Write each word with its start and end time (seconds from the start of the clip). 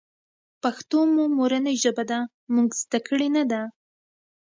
پښتو 0.61 0.99
مو 1.13 1.23
مورنۍ 1.37 1.75
ژبه 1.83 2.03
ده 2.11 2.19
مونږ 2.53 2.69
ذده 2.81 2.99
کــــــــړې 3.07 3.27
نۀ 3.35 3.43
ده 3.51 3.61